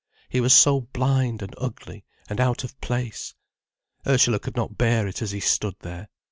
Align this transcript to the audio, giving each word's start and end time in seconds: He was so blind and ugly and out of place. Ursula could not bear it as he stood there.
He 0.29 0.41
was 0.41 0.51
so 0.51 0.81
blind 0.93 1.43
and 1.43 1.53
ugly 1.59 2.05
and 2.27 2.41
out 2.41 2.63
of 2.63 2.81
place. 2.81 3.35
Ursula 4.07 4.39
could 4.39 4.55
not 4.55 4.75
bear 4.75 5.05
it 5.05 5.21
as 5.21 5.29
he 5.29 5.39
stood 5.39 5.75
there. 5.81 6.09